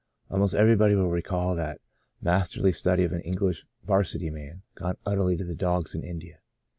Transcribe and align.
Almost 0.31 0.55
everybody 0.55 0.95
will 0.95 1.11
recall 1.11 1.55
that 1.55 1.79
masterly 2.23 2.73
study 2.73 3.03
of 3.03 3.11
an 3.11 3.21
English 3.21 3.67
'varsity 3.85 4.31
man, 4.31 4.63
gone 4.73 4.97
ut 5.05 5.15
terly 5.15 5.37
to 5.37 5.45
the 5.45 5.53
dogs 5.53 5.93
in 5.93 6.03
India. 6.03 6.39